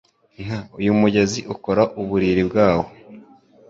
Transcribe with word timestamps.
Nka 0.43 0.59
uyu 0.79 0.91
mugezi 0.99 1.39
ukora 1.53 1.83
uburiri 2.01 2.43
bwawo 2.49 2.85